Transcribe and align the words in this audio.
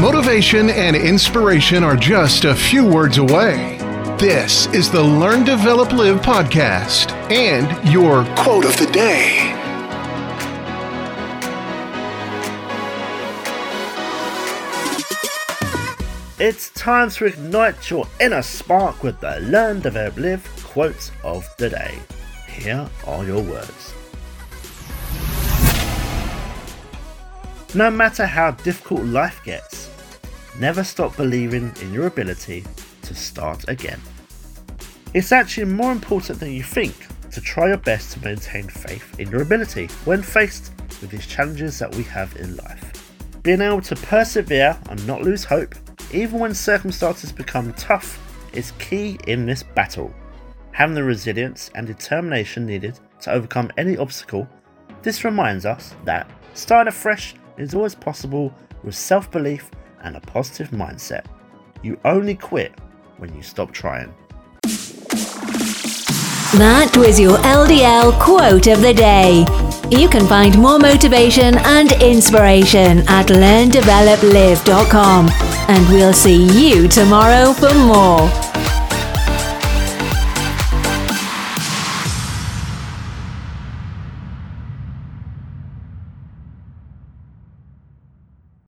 Motivation 0.00 0.70
and 0.70 0.94
inspiration 0.94 1.82
are 1.82 1.96
just 1.96 2.44
a 2.44 2.54
few 2.54 2.86
words 2.86 3.18
away. 3.18 3.78
This 4.16 4.66
is 4.68 4.88
the 4.92 5.02
Learn, 5.02 5.42
Develop, 5.42 5.90
Live 5.90 6.20
podcast 6.20 7.10
and 7.32 7.66
your 7.92 8.24
quote 8.36 8.64
of 8.64 8.76
the 8.76 8.86
day. 8.92 9.52
It's 16.38 16.70
time 16.70 17.10
to 17.10 17.24
ignite 17.24 17.90
your 17.90 18.06
inner 18.20 18.42
spark 18.42 19.02
with 19.02 19.18
the 19.18 19.40
Learn, 19.40 19.80
Develop, 19.80 20.16
Live 20.16 20.64
quotes 20.64 21.10
of 21.24 21.44
the 21.56 21.70
day. 21.70 21.98
Here 22.46 22.88
are 23.04 23.24
your 23.24 23.42
words. 23.42 23.94
No 27.74 27.90
matter 27.90 28.24
how 28.24 28.52
difficult 28.52 29.04
life 29.04 29.44
gets, 29.44 29.77
never 30.58 30.84
stop 30.84 31.16
believing 31.16 31.72
in 31.80 31.92
your 31.92 32.06
ability 32.06 32.64
to 33.02 33.14
start 33.14 33.68
again. 33.68 34.00
It's 35.14 35.32
actually 35.32 35.66
more 35.66 35.92
important 35.92 36.40
than 36.40 36.52
you 36.52 36.62
think 36.62 36.94
to 37.30 37.40
try 37.40 37.68
your 37.68 37.76
best 37.78 38.12
to 38.12 38.24
maintain 38.24 38.68
faith 38.68 39.18
in 39.18 39.30
your 39.30 39.42
ability 39.42 39.86
when 40.04 40.22
faced 40.22 40.72
with 41.00 41.10
these 41.10 41.26
challenges 41.26 41.78
that 41.78 41.94
we 41.94 42.02
have 42.04 42.36
in 42.36 42.56
life. 42.56 43.14
Being 43.42 43.60
able 43.60 43.80
to 43.82 43.96
persevere 43.96 44.78
and 44.90 45.06
not 45.06 45.22
lose 45.22 45.44
hope, 45.44 45.74
even 46.12 46.40
when 46.40 46.54
circumstances 46.54 47.32
become 47.32 47.72
tough, 47.74 48.24
is 48.52 48.72
key 48.72 49.18
in 49.26 49.46
this 49.46 49.62
battle. 49.62 50.12
Having 50.72 50.94
the 50.94 51.04
resilience 51.04 51.70
and 51.74 51.86
determination 51.86 52.66
needed 52.66 52.98
to 53.20 53.32
overcome 53.32 53.70
any 53.76 53.96
obstacle, 53.96 54.48
this 55.02 55.24
reminds 55.24 55.64
us 55.66 55.94
that 56.04 56.30
starting 56.54 56.88
afresh 56.88 57.34
is 57.56 57.74
always 57.74 57.94
possible 57.94 58.52
with 58.82 58.94
self 58.94 59.30
belief 59.30 59.70
and 60.02 60.16
a 60.16 60.20
positive 60.20 60.70
mindset. 60.70 61.26
You 61.82 61.98
only 62.04 62.34
quit 62.34 62.72
when 63.18 63.34
you 63.34 63.42
stop 63.42 63.72
trying. 63.72 64.14
That 66.56 66.96
was 66.96 67.20
your 67.20 67.36
LDL 67.38 68.18
quote 68.18 68.66
of 68.68 68.80
the 68.80 68.94
day. 68.94 69.44
You 69.90 70.08
can 70.08 70.26
find 70.26 70.58
more 70.58 70.78
motivation 70.78 71.58
and 71.58 71.92
inspiration 72.02 73.04
at 73.06 73.28
learndeveloplive.com. 73.28 75.28
And 75.68 75.88
we'll 75.88 76.14
see 76.14 76.46
you 76.58 76.88
tomorrow 76.88 77.52
for 77.52 77.74
more. 77.74 78.30